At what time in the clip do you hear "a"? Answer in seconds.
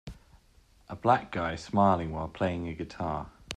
0.89-0.95, 2.67-2.73